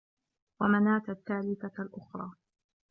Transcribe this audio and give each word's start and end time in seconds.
وَمَنَاةَ 0.61 1.03
الثَّالِثَةَ 1.09 1.71
الأُخْرَى 1.83 2.31